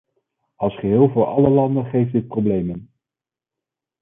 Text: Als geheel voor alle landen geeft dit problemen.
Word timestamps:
Als 0.57 0.73
geheel 0.79 1.09
voor 1.11 1.25
alle 1.25 1.49
landen 1.49 1.85
geeft 1.85 2.11
dit 2.11 2.27
problemen. 2.27 2.91